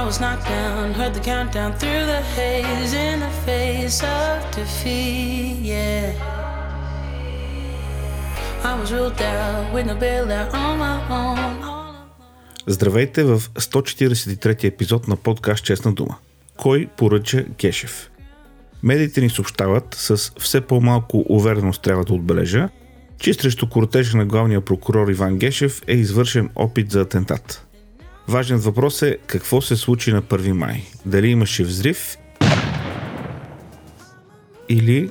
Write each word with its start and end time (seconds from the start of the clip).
I 0.00 0.02
was 0.04 0.18
knocked 0.24 0.46
down, 0.48 0.92
heard 1.00 1.14
the 1.18 1.24
countdown 1.30 1.70
through 1.80 2.04
the 2.12 2.20
haze 2.36 2.94
in 3.06 3.16
the 3.26 3.34
face 3.46 4.00
of 4.02 4.36
defeat, 4.56 5.56
yeah. 5.72 6.12
I 8.70 8.72
was 8.80 8.88
ruled 8.92 9.22
out 9.22 9.72
with 9.74 9.86
no 9.86 9.94
bailout 9.94 10.48
on 10.52 10.78
my 10.78 10.96
own. 11.10 11.64
Здравейте 12.66 13.24
в 13.24 13.40
143 13.40 14.64
епизод 14.64 15.08
на 15.08 15.16
подкаст 15.16 15.64
Честна 15.64 15.92
дума. 15.92 16.16
Кой 16.56 16.88
поръча 16.96 17.44
Гешев? 17.58 18.10
Медиите 18.82 19.20
ни 19.20 19.30
съобщават 19.30 19.94
с 19.94 20.32
все 20.38 20.60
по-малко 20.60 21.24
увереност 21.28 21.82
трябва 21.82 22.04
да 22.04 22.14
отбележа, 22.14 22.68
че 23.18 23.34
срещу 23.34 23.68
кортежа 23.68 24.16
на 24.16 24.26
главния 24.26 24.60
прокурор 24.60 25.08
Иван 25.08 25.38
Гешев 25.38 25.82
е 25.86 25.94
извършен 25.94 26.50
опит 26.54 26.90
за 26.90 27.00
атентат. 27.00 27.63
Важният 28.28 28.64
въпрос 28.64 29.02
е 29.02 29.18
какво 29.26 29.60
се 29.60 29.76
случи 29.76 30.12
на 30.12 30.22
1 30.22 30.52
май. 30.52 30.82
Дали 31.06 31.28
имаше 31.28 31.64
взрив 31.64 32.16
или 34.68 35.10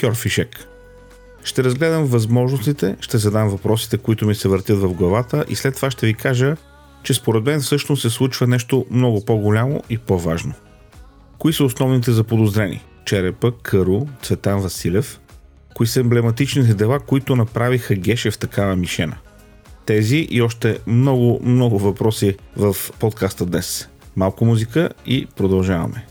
Кьорфишек. 0.00 0.66
Ще 1.44 1.64
разгледам 1.64 2.04
възможностите, 2.04 2.96
ще 3.00 3.18
задам 3.18 3.48
въпросите, 3.48 3.98
които 3.98 4.26
ми 4.26 4.34
се 4.34 4.48
въртят 4.48 4.78
в 4.78 4.94
главата 4.94 5.44
и 5.48 5.56
след 5.56 5.76
това 5.76 5.90
ще 5.90 6.06
ви 6.06 6.14
кажа, 6.14 6.56
че 7.02 7.14
според 7.14 7.44
мен 7.44 7.60
всъщност 7.60 8.02
се 8.02 8.10
случва 8.10 8.46
нещо 8.46 8.86
много 8.90 9.24
по-голямо 9.24 9.82
и 9.90 9.98
по-важно. 9.98 10.52
Кои 11.38 11.52
са 11.52 11.64
основните 11.64 12.12
заподозрени? 12.12 12.84
Черепа, 13.04 13.52
Кару, 13.62 14.06
Цветан 14.22 14.60
Василев. 14.60 15.20
Кои 15.74 15.86
са 15.86 16.00
емблематичните 16.00 16.74
дела, 16.74 17.00
които 17.00 17.36
направиха 17.36 17.94
Гешев 17.94 18.38
такава 18.38 18.76
мишена? 18.76 19.16
Тези 19.86 20.26
и 20.30 20.42
още 20.42 20.78
много, 20.86 21.40
много 21.42 21.78
въпроси 21.78 22.36
в 22.56 22.76
подкаста 22.98 23.46
днес. 23.46 23.88
Малко 24.16 24.44
музика 24.44 24.88
и 25.06 25.26
продължаваме. 25.36 26.06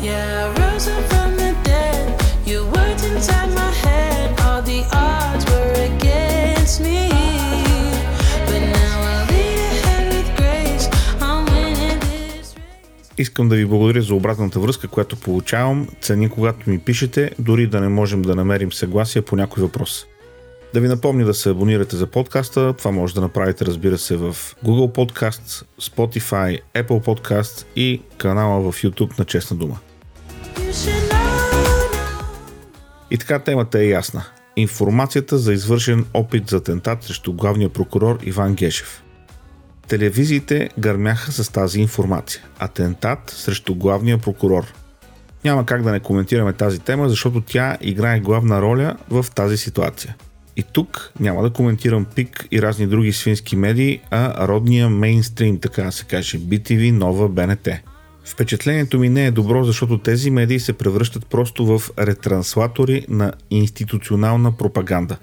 Give 0.00 0.29
Искам 13.20 13.48
да 13.48 13.56
ви 13.56 13.66
благодаря 13.66 14.02
за 14.02 14.14
обратната 14.14 14.60
връзка, 14.60 14.88
която 14.88 15.16
получавам. 15.16 15.88
Цени, 16.00 16.28
когато 16.28 16.70
ми 16.70 16.78
пишете, 16.78 17.30
дори 17.38 17.66
да 17.66 17.80
не 17.80 17.88
можем 17.88 18.22
да 18.22 18.34
намерим 18.34 18.72
съгласие 18.72 19.22
по 19.22 19.36
някой 19.36 19.62
въпрос. 19.62 20.06
Да 20.74 20.80
ви 20.80 20.88
напомня 20.88 21.24
да 21.24 21.34
се 21.34 21.50
абонирате 21.50 21.96
за 21.96 22.06
подкаста. 22.06 22.74
Това 22.78 22.90
може 22.90 23.14
да 23.14 23.20
направите, 23.20 23.66
разбира 23.66 23.98
се, 23.98 24.16
в 24.16 24.36
Google 24.64 24.94
Podcasts, 24.94 25.64
Spotify, 25.80 26.60
Apple 26.74 27.04
Podcasts 27.04 27.66
и 27.76 28.02
канала 28.18 28.72
в 28.72 28.82
YouTube 28.82 29.18
на 29.18 29.24
Честна 29.24 29.56
дума. 29.56 29.78
И 33.10 33.18
така 33.18 33.38
темата 33.38 33.80
е 33.80 33.88
ясна. 33.88 34.24
Информацията 34.56 35.38
за 35.38 35.52
извършен 35.52 36.04
опит 36.14 36.48
за 36.48 36.56
атентат 36.56 37.04
срещу 37.04 37.32
главния 37.32 37.68
прокурор 37.68 38.18
Иван 38.22 38.54
Гешев– 38.54 39.02
Телевизиите 39.90 40.70
гърмяха 40.78 41.32
с 41.32 41.52
тази 41.52 41.80
информация. 41.80 42.42
Атентат 42.58 43.30
срещу 43.30 43.74
главния 43.74 44.18
прокурор. 44.18 44.64
Няма 45.44 45.66
как 45.66 45.82
да 45.82 45.92
не 45.92 46.00
коментираме 46.00 46.52
тази 46.52 46.78
тема, 46.78 47.08
защото 47.08 47.40
тя 47.40 47.78
играе 47.80 48.20
главна 48.20 48.62
роля 48.62 48.96
в 49.10 49.26
тази 49.34 49.56
ситуация. 49.56 50.16
И 50.56 50.62
тук 50.62 51.12
няма 51.20 51.42
да 51.42 51.50
коментирам 51.50 52.04
ПИК 52.04 52.48
и 52.50 52.62
разни 52.62 52.86
други 52.86 53.12
свински 53.12 53.56
медии, 53.56 54.00
а 54.10 54.48
родния 54.48 54.88
мейнстрим, 54.88 55.58
така 55.58 55.82
да 55.82 55.92
се 55.92 56.04
каже, 56.04 56.38
BTV, 56.38 56.90
Нова, 56.90 57.28
БНТ. 57.28 57.68
Впечатлението 58.24 58.98
ми 58.98 59.08
не 59.08 59.26
е 59.26 59.30
добро, 59.30 59.64
защото 59.64 59.98
тези 59.98 60.30
медии 60.30 60.60
се 60.60 60.72
превръщат 60.72 61.26
просто 61.26 61.66
в 61.66 61.90
ретранслатори 61.98 63.06
на 63.08 63.32
институционална 63.50 64.52
пропаганда. 64.56 65.16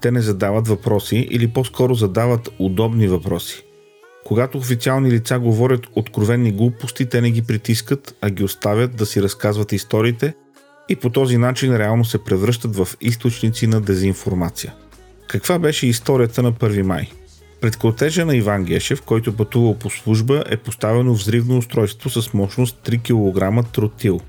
Те 0.00 0.10
не 0.10 0.20
задават 0.20 0.68
въпроси 0.68 1.28
или 1.30 1.48
по-скоро 1.48 1.94
задават 1.94 2.48
удобни 2.58 3.08
въпроси. 3.08 3.64
Когато 4.28 4.58
официални 4.58 5.10
лица 5.10 5.38
говорят 5.38 5.86
откровенни 5.94 6.52
глупости, 6.52 7.06
те 7.06 7.20
не 7.20 7.30
ги 7.30 7.42
притискат, 7.42 8.16
а 8.20 8.30
ги 8.30 8.44
оставят 8.44 8.96
да 8.96 9.06
си 9.06 9.22
разказват 9.22 9.72
историите 9.72 10.34
и 10.88 10.96
по 10.96 11.10
този 11.10 11.38
начин 11.38 11.76
реално 11.76 12.04
се 12.04 12.24
превръщат 12.24 12.76
в 12.76 12.88
източници 13.00 13.66
на 13.66 13.80
дезинформация. 13.80 14.74
Каква 15.28 15.58
беше 15.58 15.86
историята 15.86 16.42
на 16.42 16.52
1 16.52 16.82
май? 16.82 17.10
Пред 17.60 17.76
кортежа 17.76 18.24
на 18.24 18.36
Иван 18.36 18.64
Гешев, 18.64 19.02
който 19.02 19.36
пътувал 19.36 19.74
по 19.74 19.90
служба, 19.90 20.44
е 20.48 20.56
поставено 20.56 21.14
взривно 21.14 21.58
устройство 21.58 22.10
с 22.10 22.34
мощност 22.34 22.76
3 22.84 23.62
кг 23.62 23.72
тротил. 23.72 24.20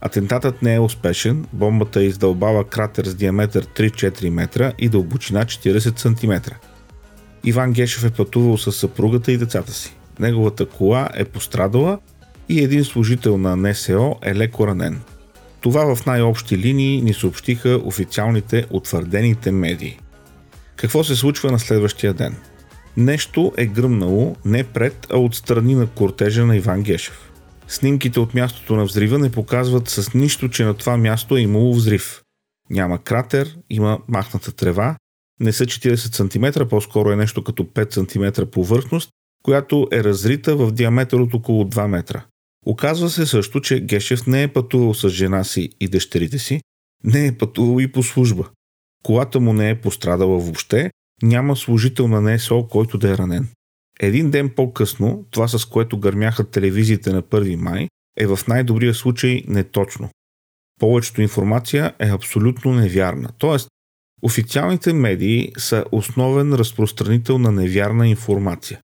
Атентатът 0.00 0.62
не 0.62 0.74
е 0.74 0.80
успешен, 0.80 1.46
бомбата 1.52 2.02
издълбава 2.02 2.64
кратер 2.64 3.04
с 3.04 3.14
диаметър 3.14 3.66
3-4 3.66 4.28
метра 4.28 4.72
и 4.78 4.88
дълбочина 4.88 5.44
40 5.44 5.98
см. 5.98 6.54
Иван 7.44 7.72
Гешев 7.72 8.04
е 8.04 8.10
пътувал 8.10 8.58
с 8.58 8.72
съпругата 8.72 9.32
и 9.32 9.38
децата 9.38 9.72
си. 9.72 9.94
Неговата 10.20 10.66
кола 10.66 11.08
е 11.14 11.24
пострадала 11.24 11.98
и 12.48 12.62
един 12.62 12.84
служител 12.84 13.38
на 13.38 13.56
НСО 13.56 14.16
е 14.22 14.34
леко 14.34 14.66
ранен. 14.66 15.00
Това 15.60 15.94
в 15.94 16.06
най-общи 16.06 16.58
линии 16.58 17.02
ни 17.02 17.14
съобщиха 17.14 17.80
официалните 17.84 18.66
утвърдените 18.70 19.50
медии. 19.52 19.98
Какво 20.76 21.04
се 21.04 21.16
случва 21.16 21.52
на 21.52 21.58
следващия 21.58 22.14
ден? 22.14 22.36
Нещо 22.96 23.52
е 23.56 23.66
гръмнало 23.66 24.36
не 24.44 24.64
пред, 24.64 25.06
а 25.12 25.18
отстрани 25.18 25.74
на 25.74 25.86
кортежа 25.86 26.46
на 26.46 26.56
Иван 26.56 26.82
Гешев. 26.82 27.30
Снимките 27.68 28.20
от 28.20 28.34
мястото 28.34 28.76
на 28.76 28.84
взрива 28.84 29.18
не 29.18 29.32
показват 29.32 29.88
с 29.88 30.14
нищо, 30.14 30.48
че 30.48 30.64
на 30.64 30.74
това 30.74 30.96
място 30.96 31.36
е 31.36 31.40
имало 31.40 31.74
взрив. 31.74 32.22
Няма 32.70 32.98
кратер, 32.98 33.56
има 33.70 33.98
махната 34.08 34.52
трева, 34.52 34.96
не 35.40 35.52
са 35.52 35.64
40 35.64 35.96
см, 35.96 36.68
по-скоро 36.68 37.10
е 37.10 37.16
нещо 37.16 37.44
като 37.44 37.64
5 37.64 37.94
см 37.94 38.50
повърхност, 38.50 39.10
която 39.42 39.88
е 39.92 40.04
разрита 40.04 40.56
в 40.56 40.72
диаметър 40.72 41.18
от 41.18 41.34
около 41.34 41.64
2 41.64 41.86
метра. 41.86 42.24
Оказва 42.66 43.10
се 43.10 43.26
също, 43.26 43.60
че 43.60 43.80
Гешев 43.80 44.26
не 44.26 44.42
е 44.42 44.48
пътувал 44.48 44.94
с 44.94 45.08
жена 45.08 45.44
си 45.44 45.70
и 45.80 45.88
дъщерите 45.88 46.38
си, 46.38 46.60
не 47.04 47.26
е 47.26 47.38
пътувал 47.38 47.80
и 47.80 47.92
по 47.92 48.02
служба. 48.02 48.48
Колата 49.02 49.40
му 49.40 49.52
не 49.52 49.70
е 49.70 49.80
пострадала 49.80 50.38
въобще, 50.38 50.90
няма 51.22 51.56
служител 51.56 52.08
на 52.08 52.20
НСО, 52.20 52.68
който 52.68 52.98
да 52.98 53.10
е 53.10 53.18
ранен. 53.18 53.48
Един 54.00 54.30
ден 54.30 54.50
по-късно, 54.56 55.24
това 55.30 55.48
с 55.48 55.64
което 55.64 55.98
гърмяха 55.98 56.50
телевизиите 56.50 57.12
на 57.12 57.22
1 57.22 57.56
май, 57.56 57.88
е 58.18 58.26
в 58.26 58.38
най-добрия 58.48 58.94
случай 58.94 59.42
неточно. 59.48 60.10
Повечето 60.80 61.22
информация 61.22 61.94
е 61.98 62.08
абсолютно 62.08 62.72
невярна. 62.74 63.28
Тоест, 63.38 63.68
Официалните 64.24 64.92
медии 64.92 65.52
са 65.58 65.84
основен 65.92 66.52
разпространител 66.54 67.38
на 67.38 67.52
невярна 67.52 68.08
информация. 68.08 68.80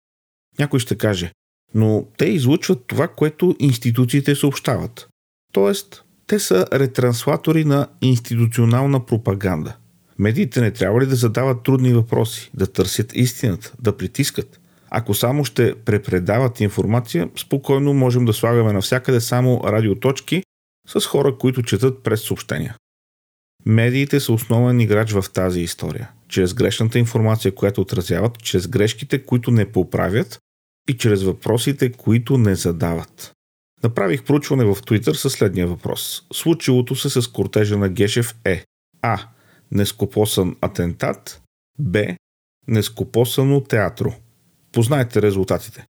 Някой 0.58 0.80
ще 0.80 0.98
каже, 0.98 1.32
но 1.74 2.06
те 2.18 2.24
излучват 2.24 2.84
това, 2.86 3.08
което 3.08 3.56
институциите 3.58 4.34
съобщават. 4.34 5.08
Тоест, 5.52 6.04
те 6.26 6.38
са 6.38 6.66
ретранслатори 6.72 7.64
на 7.64 7.88
институционална 8.00 9.06
пропаганда. 9.06 9.76
Медиите 10.18 10.60
не 10.60 10.70
трябва 10.70 11.00
ли 11.00 11.06
да 11.06 11.16
задават 11.16 11.62
трудни 11.62 11.92
въпроси, 11.92 12.50
да 12.54 12.66
търсят 12.66 13.16
истината, 13.16 13.72
да 13.80 13.96
притискат? 13.96 14.60
Ако 14.90 15.14
само 15.14 15.44
ще 15.44 15.74
препредават 15.74 16.60
информация, 16.60 17.28
спокойно 17.36 17.94
можем 17.94 18.24
да 18.24 18.32
слагаме 18.32 18.72
навсякъде 18.72 19.20
само 19.20 19.60
радиоточки 19.64 20.42
с 20.86 21.06
хора, 21.06 21.38
които 21.38 21.62
четат 21.62 22.02
през 22.02 22.22
съобщения. 22.22 22.76
Медиите 23.66 24.20
са 24.20 24.32
основен 24.32 24.80
играч 24.80 25.12
в 25.12 25.24
тази 25.32 25.60
история. 25.60 26.10
Чрез 26.28 26.54
грешната 26.54 26.98
информация, 26.98 27.54
която 27.54 27.80
отразяват, 27.80 28.42
чрез 28.42 28.68
грешките, 28.68 29.24
които 29.24 29.50
не 29.50 29.72
поправят 29.72 30.38
и 30.88 30.96
чрез 30.96 31.22
въпросите, 31.22 31.92
които 31.92 32.38
не 32.38 32.54
задават. 32.54 33.32
Направих 33.82 34.22
проучване 34.22 34.64
в 34.64 34.74
Twitter 34.74 35.12
със 35.12 35.32
следния 35.32 35.66
въпрос. 35.66 36.22
Случилото 36.32 36.96
се 36.96 37.10
с 37.10 37.28
кортежа 37.28 37.78
на 37.78 37.88
Гешев 37.88 38.34
е 38.44 38.64
А. 39.02 39.20
Нескопосан 39.72 40.56
атентат 40.60 41.42
Б. 41.78 42.16
Нескопосано 42.68 43.60
театро. 43.60 44.14
Познайте 44.72 45.22
резултатите. 45.22 45.86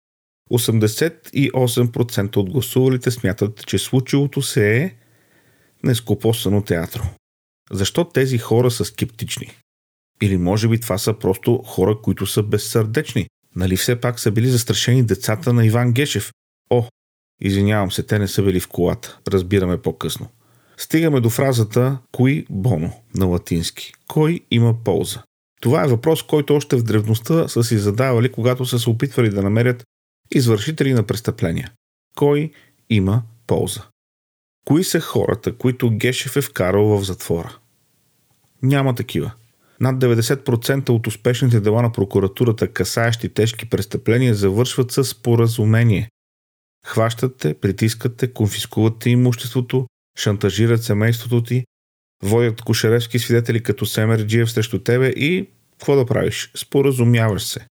88% 0.53 2.37
от 2.37 2.51
гласувалите 2.51 3.11
смятат, 3.11 3.67
че 3.67 3.79
случилото 3.79 4.43
се 4.43 4.77
е 4.77 4.95
нескопосано 5.85 6.63
театро. 6.63 7.03
Защо 7.71 8.05
тези 8.05 8.39
хора 8.39 8.71
са 8.71 8.85
скептични? 8.85 9.57
Или 10.23 10.37
може 10.37 10.69
би 10.69 10.81
това 10.81 10.99
са 10.99 11.19
просто 11.19 11.63
хора, 11.67 11.99
които 12.03 12.27
са 12.27 12.43
безсърдечни. 12.43 13.29
Нали 13.57 13.77
все 13.77 14.01
пак 14.01 14.21
са 14.21 14.31
били 14.31 14.49
застрашени 14.49 15.03
децата 15.03 15.53
на 15.53 15.67
Иван 15.67 15.93
Гешев? 15.93 16.33
О, 16.71 16.85
извинявам 17.41 17.93
се, 17.93 18.03
те 18.03 18.19
не 18.19 18.29
са 18.29 18.43
били 18.43 18.61
в 18.61 18.69
колата. 18.69 19.19
Разбираме 19.29 19.83
по-късно. 19.83 20.29
Стигаме 20.77 21.21
до 21.21 21.31
фразата 21.31 21.99
«Кои 22.13 22.47
боно» 22.51 22.93
на 23.15 23.27
латински. 23.27 23.93
Кой 24.09 24.41
има 24.51 24.75
полза? 24.85 25.23
Това 25.61 25.85
е 25.85 25.89
въпрос, 25.89 26.23
който 26.23 26.55
още 26.55 26.77
в 26.77 26.83
древността 26.83 27.49
са 27.49 27.65
си 27.65 27.79
задавали, 27.79 28.33
когато 28.33 28.67
са 28.67 28.79
се 28.79 28.91
опитвали 28.91 29.31
да 29.31 29.43
намерят 29.43 29.85
извършители 30.35 30.93
на 30.93 31.03
престъпления. 31.03 31.73
Кой 32.17 32.53
има 32.91 33.23
полза? 33.47 33.83
Кои 34.67 34.85
са 34.85 35.01
хората, 35.01 35.57
които 35.57 35.91
Гешев 35.91 36.37
е 36.37 36.41
вкарал 36.41 36.85
в 36.85 37.05
затвора? 37.05 37.59
Няма 38.63 38.95
такива. 38.95 39.33
Над 39.81 39.97
90% 39.97 40.89
от 40.89 41.07
успешните 41.07 41.61
дела 41.61 41.83
на 41.83 41.93
прокуратурата, 41.93 42.73
касаещи 42.73 43.29
тежки 43.29 43.69
престъпления, 43.69 44.35
завършват 44.35 44.93
с 44.93 45.23
поразумение. 45.23 46.09
Хващате, 46.87 47.55
притискате, 47.55 48.33
конфискувате 48.33 49.11
имуществото, 49.11 49.87
шантажират 50.19 50.83
семейството 50.83 51.43
ти, 51.43 51.65
водят 52.23 52.63
кошеревски 52.63 53.19
свидетели 53.19 53.63
като 53.63 53.87
Семерджиев 53.87 54.51
срещу 54.51 54.79
тебе 54.79 55.09
и 55.09 55.49
какво 55.73 55.97
да 55.97 56.07
правиш? 56.07 56.51
Споразумяваш 56.55 57.43
се. 57.43 57.67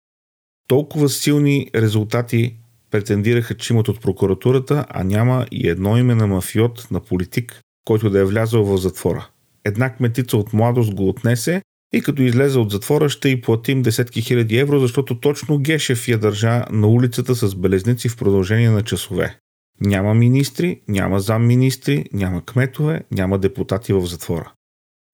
Толкова 0.68 1.08
силни 1.08 1.70
резултати 1.74 2.56
претендираха, 2.90 3.56
че 3.56 3.72
имат 3.72 3.88
от 3.88 4.00
прокуратурата, 4.00 4.86
а 4.88 5.04
няма 5.04 5.46
и 5.50 5.68
едно 5.68 5.96
име 5.96 6.14
на 6.14 6.26
мафиот, 6.26 6.86
на 6.90 7.00
политик, 7.00 7.60
който 7.84 8.10
да 8.10 8.20
е 8.20 8.24
влязъл 8.24 8.64
в 8.64 8.76
затвора. 8.76 9.28
Една 9.64 9.94
кметица 9.94 10.36
от 10.36 10.52
младост 10.52 10.94
го 10.94 11.08
отнесе 11.08 11.62
и 11.92 12.02
като 12.02 12.22
излезе 12.22 12.58
от 12.58 12.70
затвора 12.70 13.08
ще 13.08 13.28
й 13.28 13.40
платим 13.40 13.82
десетки 13.82 14.22
хиляди 14.22 14.58
евро, 14.58 14.78
защото 14.78 15.20
точно 15.20 15.58
Гешев 15.58 16.08
я 16.08 16.18
държа 16.18 16.64
на 16.70 16.86
улицата 16.86 17.34
с 17.34 17.54
белезници 17.54 18.08
в 18.08 18.16
продължение 18.16 18.70
на 18.70 18.82
часове. 18.82 19.38
Няма 19.80 20.14
министри, 20.14 20.80
няма 20.88 21.20
замминистри, 21.20 22.04
няма 22.12 22.44
кметове, 22.44 23.02
няма 23.10 23.38
депутати 23.38 23.92
в 23.92 24.06
затвора. 24.06 24.52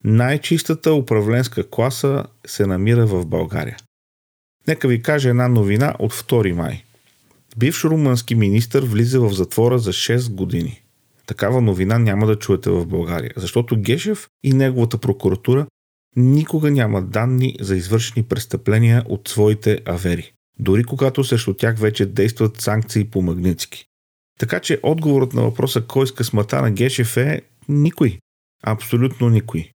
Най-чистата 0.04 0.92
управленска 0.92 1.70
класа 1.70 2.24
се 2.46 2.66
намира 2.66 3.06
в 3.06 3.26
България. 3.26 3.76
Нека 4.68 4.88
ви 4.88 5.02
кажа 5.02 5.28
една 5.28 5.48
новина 5.48 5.94
от 5.98 6.12
2 6.12 6.52
май. 6.52 6.84
Бивш 7.58 7.84
румънски 7.84 8.34
министр 8.34 8.80
влиза 8.80 9.20
в 9.20 9.32
затвора 9.32 9.78
за 9.78 9.92
6 9.92 10.34
години. 10.34 10.82
Такава 11.26 11.60
новина 11.60 11.98
няма 11.98 12.26
да 12.26 12.38
чуете 12.38 12.70
в 12.70 12.86
България, 12.86 13.32
защото 13.36 13.80
Гешев 13.80 14.28
и 14.44 14.52
неговата 14.52 14.98
прокуратура 14.98 15.66
никога 16.16 16.70
няма 16.70 17.02
данни 17.02 17.56
за 17.60 17.76
извършени 17.76 18.26
престъпления 18.26 19.04
от 19.08 19.28
своите 19.28 19.80
авери, 19.84 20.32
дори 20.58 20.84
когато 20.84 21.24
срещу 21.24 21.54
тях 21.54 21.78
вече 21.78 22.06
действат 22.06 22.60
санкции 22.60 23.04
по 23.04 23.22
магнитски. 23.22 23.84
Така 24.38 24.60
че 24.60 24.80
отговорът 24.82 25.32
на 25.32 25.42
въпроса 25.42 25.80
кой 25.80 26.06
с 26.06 26.12
късмата 26.12 26.62
на 26.62 26.70
Гешев 26.70 27.16
е 27.16 27.42
никой. 27.68 28.18
Абсолютно 28.62 29.28
никой. 29.28 29.70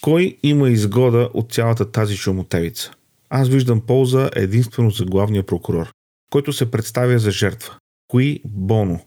Кой 0.00 0.38
има 0.42 0.70
изгода 0.70 1.30
от 1.34 1.52
цялата 1.52 1.90
тази 1.90 2.16
шумотевица? 2.16 2.92
Аз 3.30 3.48
виждам 3.48 3.80
полза 3.80 4.30
единствено 4.36 4.90
за 4.90 5.04
главния 5.04 5.42
прокурор, 5.42 5.92
който 6.32 6.52
се 6.52 6.70
представя 6.70 7.18
за 7.18 7.30
жертва. 7.30 7.74
Кои 8.08 8.40
Боно? 8.44 9.00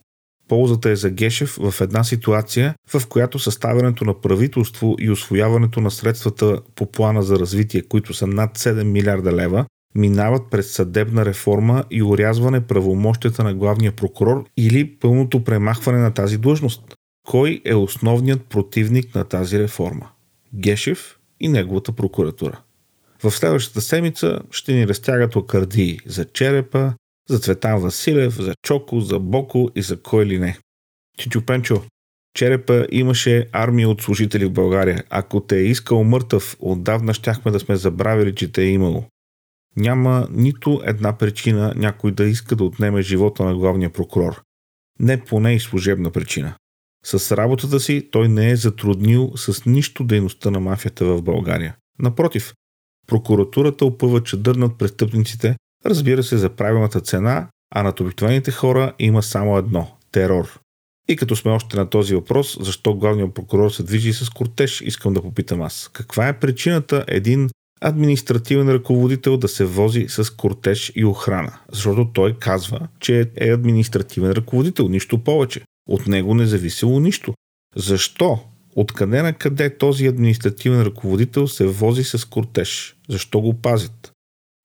Ползата 0.47 0.89
е 0.89 0.95
за 0.95 1.09
Гешев 1.09 1.57
в 1.61 1.81
една 1.81 2.03
ситуация, 2.03 2.75
в 2.93 3.07
която 3.07 3.39
съставянето 3.39 4.05
на 4.05 4.21
правителство 4.21 4.95
и 4.99 5.11
освояването 5.11 5.81
на 5.81 5.91
средствата 5.91 6.61
по 6.75 6.91
плана 6.91 7.23
за 7.23 7.39
развитие, 7.39 7.81
които 7.81 8.13
са 8.13 8.27
над 8.27 8.57
7 8.57 8.83
милиарда 8.83 9.33
лева, 9.33 9.65
минават 9.95 10.41
през 10.51 10.71
съдебна 10.71 11.25
реформа 11.25 11.83
и 11.91 12.03
урязване 12.03 12.67
правомощията 12.67 13.43
на 13.43 13.53
главния 13.53 13.91
прокурор 13.91 14.45
или 14.57 14.95
пълното 14.99 15.43
премахване 15.43 15.97
на 15.97 16.13
тази 16.13 16.37
длъжност. 16.37 16.81
Кой 17.27 17.61
е 17.65 17.73
основният 17.75 18.45
противник 18.45 19.15
на 19.15 19.23
тази 19.23 19.59
реформа? 19.59 20.09
Гешев 20.53 21.17
и 21.39 21.47
неговата 21.47 21.91
прокуратура. 21.91 22.61
В 23.23 23.31
следващата 23.31 23.81
седмица 23.81 24.39
ще 24.51 24.73
ни 24.73 24.87
разтягат 24.87 25.35
лакардии 25.35 25.99
за 26.05 26.25
черепа, 26.25 26.93
за 27.29 27.39
Цветан 27.39 27.81
Василев, 27.81 28.41
за 28.41 28.53
Чоко, 28.61 28.99
за 28.99 29.19
Боко 29.19 29.69
и 29.75 29.81
за 29.81 30.01
кой 30.01 30.25
ли 30.25 30.39
не. 30.39 30.57
Чичо 31.17 31.45
Пенчо, 31.45 31.83
черепа 32.33 32.87
имаше 32.91 33.49
армия 33.51 33.89
от 33.89 34.01
служители 34.01 34.45
в 34.45 34.51
България. 34.51 35.03
Ако 35.09 35.41
те 35.41 35.57
е 35.57 35.65
искал 35.65 36.03
мъртъв, 36.03 36.57
отдавна 36.59 37.13
щяхме 37.13 37.51
да 37.51 37.59
сме 37.59 37.75
забравили, 37.75 38.35
че 38.35 38.51
те 38.51 38.63
е 38.63 38.69
имало. 38.69 39.05
Няма 39.77 40.27
нито 40.31 40.81
една 40.85 41.17
причина 41.17 41.73
някой 41.75 42.11
да 42.11 42.23
иска 42.23 42.55
да 42.55 42.63
отнеме 42.63 43.01
живота 43.01 43.43
на 43.43 43.55
главния 43.55 43.93
прокурор. 43.93 44.41
Не 44.99 45.23
поне 45.23 45.53
и 45.53 45.59
служебна 45.59 46.11
причина. 46.11 46.55
С 47.05 47.37
работата 47.37 47.79
си 47.79 48.09
той 48.11 48.27
не 48.27 48.49
е 48.49 48.55
затруднил 48.55 49.31
с 49.35 49.65
нищо 49.65 50.03
дейността 50.03 50.51
на 50.51 50.59
мафията 50.59 51.05
в 51.05 51.21
България. 51.21 51.75
Напротив, 51.99 52.53
прокуратурата 53.07 53.85
опъва 53.85 54.23
чадър 54.23 54.55
над 54.55 54.77
престъпниците, 54.77 55.55
разбира 55.85 56.23
се 56.23 56.37
за 56.37 56.49
правилната 56.49 57.01
цена, 57.01 57.47
а 57.75 57.83
над 57.83 57.99
обикновените 57.99 58.51
хора 58.51 58.93
има 58.99 59.23
само 59.23 59.57
едно– 59.57 59.87
терор. 60.11 60.59
И 61.07 61.15
като 61.15 61.35
сме 61.35 61.51
още 61.51 61.77
на 61.77 61.89
този 61.89 62.15
въпрос, 62.15 62.57
защо 62.61 62.93
главният 62.93 63.33
прокурор 63.33 63.71
се 63.71 63.83
движи 63.83 64.13
с 64.13 64.29
кортеж, 64.29 64.81
искам 64.81 65.13
да 65.13 65.21
попитам 65.21 65.61
аз. 65.61 65.89
Каква 65.93 66.27
е 66.27 66.39
причината 66.39 67.05
един 67.07 67.49
административен 67.81 68.69
ръководител 68.69 69.37
да 69.37 69.47
се 69.47 69.65
вози 69.65 70.05
с 70.09 70.29
кортеж 70.29 70.91
и 70.95 71.05
охрана? 71.05 71.59
Защото 71.71 72.11
той 72.13 72.33
казва, 72.39 72.87
че 72.99 73.31
е 73.35 73.49
административен 73.49 74.31
ръководител, 74.31 74.87
нищо 74.87 75.23
повече. 75.23 75.61
От 75.89 76.07
него 76.07 76.35
не 76.35 76.45
зависело 76.45 76.99
нищо. 76.99 77.33
Защо? 77.75 78.39
Откъде 78.75 79.21
на 79.21 79.33
къде 79.33 79.77
този 79.77 80.07
административен 80.07 80.81
ръководител 80.81 81.47
се 81.47 81.65
вози 81.65 82.03
с 82.03 82.25
кортеж? 82.25 82.95
Защо 83.09 83.41
го 83.41 83.53
пазят? 83.53 84.11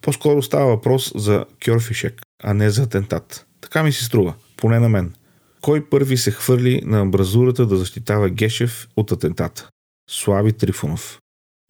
По-скоро 0.02 0.42
става 0.42 0.66
въпрос 0.66 1.12
за 1.14 1.44
кьорфишек, 1.64 2.22
а 2.42 2.54
не 2.54 2.70
за 2.70 2.82
атентат. 2.82 3.46
Така 3.60 3.82
ми 3.82 3.92
се 3.92 4.04
струва, 4.04 4.34
поне 4.56 4.78
на 4.78 4.88
мен. 4.88 5.14
Кой 5.60 5.88
първи 5.88 6.16
се 6.16 6.30
хвърли 6.30 6.82
на 6.84 7.00
амбразурата 7.00 7.66
да 7.66 7.76
защитава 7.76 8.28
Гешев 8.28 8.88
от 8.96 9.12
атентата? 9.12 9.68
Слави 10.10 10.52
Трифонов. 10.52 11.18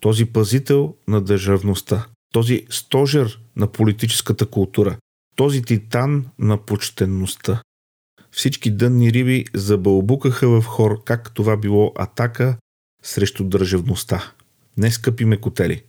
Този 0.02 0.24
пазител 0.24 0.94
на 1.08 1.20
държавността. 1.20 2.06
Този 2.32 2.66
стожер 2.70 3.40
на 3.56 3.66
политическата 3.66 4.46
култура. 4.46 4.96
Този 5.36 5.62
титан 5.62 6.26
на 6.38 6.56
почтенността. 6.56 7.62
Всички 8.32 8.70
дънни 8.70 9.12
риби 9.12 9.44
забълбукаха 9.54 10.48
в 10.48 10.64
хор 10.64 11.04
как 11.04 11.34
това 11.34 11.56
било 11.56 11.92
атака 11.96 12.56
срещу 13.02 13.44
държавността. 13.44 14.32
Не 14.76 14.90
скъпи 14.90 15.24
мекотели. 15.24 15.82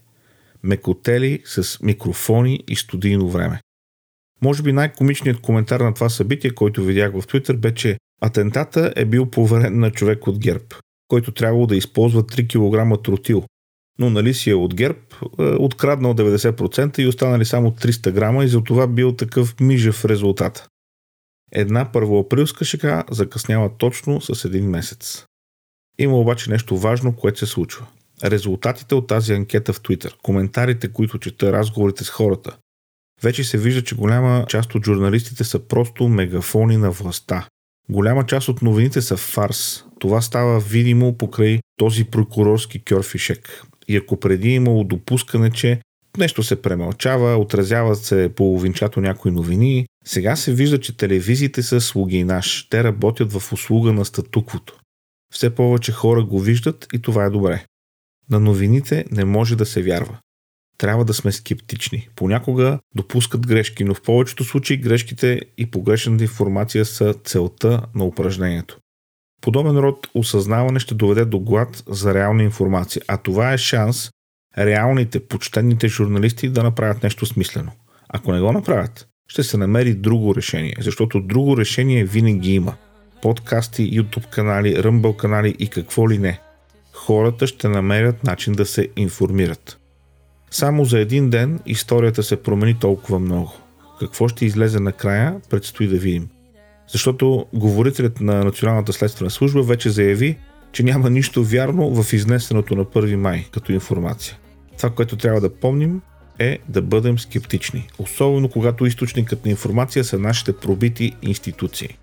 Мекотели 0.63 1.41
с 1.45 1.79
микрофони 1.81 2.63
и 2.69 2.75
студийно 2.75 3.29
време. 3.29 3.61
Може 4.41 4.63
би 4.63 4.71
най-комичният 4.71 5.41
коментар 5.41 5.79
на 5.79 5.93
това 5.93 6.09
събитие, 6.09 6.51
който 6.51 6.83
видях 6.83 7.11
в 7.13 7.27
Твитър, 7.27 7.55
бе, 7.55 7.73
че 7.73 7.97
атентата 8.21 8.93
е 8.95 9.05
бил 9.05 9.25
поверен 9.25 9.79
на 9.79 9.91
човек 9.91 10.27
от 10.27 10.39
ГЕРБ, 10.39 10.65
който 11.07 11.31
трябвало 11.31 11.67
да 11.67 11.75
използва 11.75 12.23
3 12.23 12.95
кг 12.95 13.03
тротил. 13.03 13.43
Но 13.99 14.09
нали 14.09 14.33
си 14.33 14.49
е 14.49 14.55
от 14.55 14.75
ГЕРБ, 14.75 14.99
е, 15.39 15.43
откраднал 15.43 16.13
90% 16.13 16.99
и 16.99 17.07
останали 17.07 17.45
само 17.45 17.71
300 17.71 18.11
грама 18.11 18.43
и 18.43 18.47
за 18.47 18.63
това 18.63 18.87
бил 18.87 19.15
такъв 19.15 19.59
мижев 19.59 20.05
резултат. 20.05 20.67
Една 21.51 21.91
първоаприлска 21.91 22.65
шега 22.65 23.03
закъснява 23.11 23.77
точно 23.77 24.21
с 24.21 24.45
един 24.45 24.69
месец. 24.69 25.25
Има 25.99 26.19
обаче 26.19 26.51
нещо 26.51 26.77
важно, 26.77 27.15
което 27.15 27.39
се 27.39 27.45
случва. 27.45 27.87
Резултатите 28.23 28.95
от 28.95 29.07
тази 29.07 29.33
анкета 29.33 29.73
в 29.73 29.81
Twitter, 29.81 30.13
коментарите, 30.21 30.87
които 30.87 31.19
чета, 31.19 31.53
разговорите 31.53 32.03
с 32.03 32.09
хората, 32.09 32.57
вече 33.23 33.43
се 33.43 33.57
вижда, 33.57 33.83
че 33.83 33.95
голяма 33.95 34.45
част 34.49 34.75
от 34.75 34.85
журналистите 34.85 35.43
са 35.43 35.59
просто 35.59 36.07
мегафони 36.07 36.77
на 36.77 36.91
властта. 36.91 37.47
Голяма 37.89 38.25
част 38.25 38.49
от 38.49 38.61
новините 38.61 39.01
са 39.01 39.17
фарс. 39.17 39.83
Това 39.99 40.21
става 40.21 40.59
видимо 40.59 41.17
покрай 41.17 41.59
този 41.77 42.03
прокурорски 42.03 42.83
кьорфишек. 42.89 43.63
И 43.87 43.97
ако 43.97 44.19
преди 44.19 44.49
е 44.49 44.55
имало 44.55 44.83
допускане, 44.83 45.51
че 45.51 45.81
нещо 46.17 46.43
се 46.43 46.61
премълчава, 46.61 47.37
отразяват 47.37 47.97
се 47.97 48.31
половинчато 48.35 49.01
някои 49.01 49.31
новини, 49.31 49.85
сега 50.05 50.35
се 50.35 50.53
вижда, 50.53 50.79
че 50.79 50.97
телевизиите 50.97 51.63
са 51.63 51.81
слугинаш. 51.81 52.67
Те 52.69 52.83
работят 52.83 53.33
в 53.33 53.53
услуга 53.53 53.93
на 53.93 54.05
статуквото. 54.05 54.77
Все 55.33 55.49
повече 55.49 55.91
хора 55.91 56.23
го 56.23 56.39
виждат 56.39 56.87
и 56.93 57.01
това 57.01 57.25
е 57.25 57.29
добре. 57.29 57.65
На 58.31 58.39
новините 58.39 59.05
не 59.11 59.25
може 59.25 59.55
да 59.55 59.65
се 59.65 59.81
вярва. 59.81 60.17
Трябва 60.77 61.05
да 61.05 61.13
сме 61.13 61.31
скептични. 61.31 62.09
Понякога 62.15 62.79
допускат 62.95 63.47
грешки, 63.47 63.83
но 63.83 63.93
в 63.93 64.01
повечето 64.01 64.43
случаи 64.43 64.77
грешките 64.77 65.41
и 65.57 65.71
погрешната 65.71 66.23
информация 66.23 66.85
са 66.85 67.13
целта 67.23 67.81
на 67.95 68.05
упражнението. 68.05 68.77
Подобен 69.41 69.77
род 69.77 70.07
осъзнаване 70.13 70.79
ще 70.79 70.95
доведе 70.95 71.25
до 71.25 71.39
глад 71.39 71.83
за 71.87 72.13
реална 72.13 72.43
информация, 72.43 73.01
а 73.07 73.17
това 73.17 73.53
е 73.53 73.57
шанс 73.57 74.09
реалните, 74.57 75.27
почтените 75.27 75.87
журналисти 75.87 76.49
да 76.49 76.63
направят 76.63 77.03
нещо 77.03 77.25
смислено. 77.25 77.71
Ако 78.09 78.31
не 78.31 78.41
го 78.41 78.51
направят, 78.51 79.07
ще 79.27 79.43
се 79.43 79.57
намери 79.57 79.93
друго 79.93 80.35
решение, 80.35 80.75
защото 80.79 81.21
друго 81.21 81.57
решение 81.57 82.05
винаги 82.05 82.53
има. 82.53 82.75
Подкасти, 83.21 84.01
YouTube 84.01 84.29
канали, 84.29 84.75
Rumble 84.75 85.15
канали 85.15 85.55
и 85.59 85.67
какво 85.67 86.09
ли 86.09 86.17
не. 86.17 86.39
Хората 87.05 87.47
ще 87.47 87.67
намерят 87.67 88.23
начин 88.23 88.53
да 88.53 88.65
се 88.65 88.87
информират. 88.97 89.79
Само 90.51 90.85
за 90.85 90.99
един 90.99 91.29
ден 91.29 91.59
историята 91.65 92.23
се 92.23 92.43
промени 92.43 92.79
толкова 92.79 93.19
много. 93.19 93.53
Какво 93.99 94.27
ще 94.27 94.45
излезе 94.45 94.79
накрая, 94.79 95.35
предстои 95.49 95.87
да 95.87 95.97
видим. 95.97 96.29
Защото 96.91 97.45
говорителят 97.53 98.21
на 98.21 98.43
Националната 98.43 98.93
следствена 98.93 99.29
служба 99.29 99.61
вече 99.61 99.89
заяви, 99.89 100.37
че 100.71 100.83
няма 100.83 101.09
нищо 101.09 101.43
вярно 101.43 102.03
в 102.03 102.13
изнесеното 102.13 102.75
на 102.75 102.85
1 102.85 103.15
май 103.15 103.45
като 103.51 103.71
информация. 103.71 104.37
Това, 104.77 104.89
което 104.89 105.17
трябва 105.17 105.41
да 105.41 105.55
помним 105.55 106.01
е 106.39 106.59
да 106.69 106.81
бъдем 106.81 107.19
скептични, 107.19 107.87
особено 107.99 108.49
когато 108.49 108.85
източникът 108.85 109.45
на 109.45 109.51
информация 109.51 110.03
са 110.03 110.19
нашите 110.19 110.57
пробити 110.57 111.15
институции. 111.21 111.97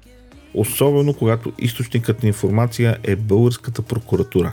Особено 0.55 1.15
когато 1.15 1.53
източникът 1.59 2.23
на 2.23 2.27
информация 2.29 2.99
е 3.03 3.17
българската 3.17 3.83
прокуратура. 3.83 4.53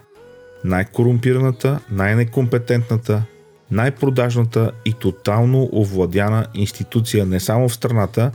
Най-корумпираната, 0.65 1.79
най-некомпетентната, 1.91 3.23
най-продажната 3.71 4.71
и 4.85 4.93
тотално 4.93 5.69
овладяна 5.73 6.47
институция 6.53 7.25
не 7.25 7.39
само 7.39 7.69
в 7.69 7.73
страната, 7.73 8.31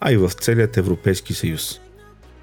а 0.00 0.12
и 0.12 0.16
в 0.16 0.30
целият 0.30 0.76
Европейски 0.76 1.34
съюз. 1.34 1.80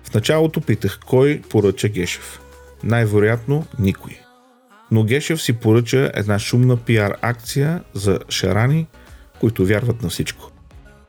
В 0.04 0.14
началото 0.14 0.62
питах 0.62 1.00
кой 1.06 1.42
поръча 1.50 1.88
Гешев. 1.88 2.42
Най-вероятно 2.84 3.66
никой. 3.80 4.20
Но 4.92 5.04
Гешев 5.04 5.42
си 5.42 5.54
поръча 5.54 6.12
една 6.14 6.40
шумна 6.40 6.78
пиар 6.78 7.18
акция 7.22 7.84
за 7.94 8.20
шарани, 8.30 8.88
които 9.40 9.66
вярват 9.66 10.04
на 10.04 10.10
всичко. 10.10 10.52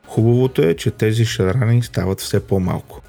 Хубавото 0.07 0.61
е, 0.61 0.73
че 0.75 0.91
тези 0.91 1.25
шарани 1.25 1.83
стават 1.83 2.19
все 2.21 2.47
по-малко. 2.47 3.01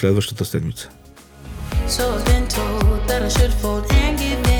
следващата 0.00 0.44
седмица. 0.44 0.88
So 1.88 2.02
I've 2.14 2.24
been 2.24 2.46
told 2.48 2.98
that 3.08 3.22
I 3.22 3.30
should 3.36 3.54
fold 3.62 3.84
and 4.02 4.18
give 4.18 4.42